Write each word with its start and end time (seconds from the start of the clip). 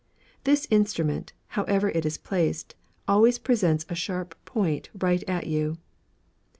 This 0.45 0.65
instrument, 0.71 1.33
however 1.49 1.89
it 1.89 2.07
is 2.07 2.17
placed, 2.17 2.73
always 3.07 3.37
presents 3.37 3.85
a 3.87 3.93
sharp 3.93 4.33
point 4.45 4.89
right 4.99 5.23
at 5.29 5.45
you. 5.45 5.77